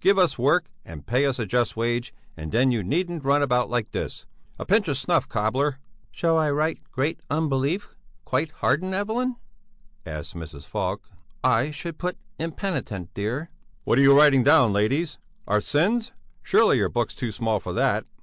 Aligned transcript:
Give 0.00 0.18
us 0.18 0.38
work 0.38 0.64
and 0.86 1.04
pay 1.04 1.26
us 1.26 1.38
a 1.38 1.44
just 1.44 1.76
wage 1.76 2.14
and 2.38 2.50
then 2.52 2.70
you 2.70 2.82
needn't 2.82 3.22
run 3.22 3.42
about 3.42 3.68
like 3.68 3.90
this. 3.90 4.24
A 4.58 4.64
pinch 4.64 4.88
of 4.88 4.96
snuff, 4.96 5.28
cobbler!" 5.28 5.78
"Shall 6.10 6.38
I 6.38 6.50
write: 6.52 6.78
Great 6.90 7.20
unbelief, 7.28 7.94
quite 8.24 8.50
hardened, 8.62 8.94
Evelyn?" 8.94 9.36
asked 10.06 10.34
Mrs. 10.34 10.64
Falk. 10.64 11.10
"I 11.44 11.70
should 11.70 11.98
put 11.98 12.16
impenitent, 12.38 13.12
dear." 13.12 13.50
"What 13.84 13.98
are 13.98 14.02
you 14.02 14.16
writing 14.16 14.42
down, 14.42 14.72
ladies? 14.72 15.18
Our 15.46 15.60
sins? 15.60 16.12
Surely 16.42 16.78
your 16.78 16.88
book's 16.88 17.14
too 17.14 17.30
small 17.30 17.60
for 17.60 17.74
that!" 17.74 18.06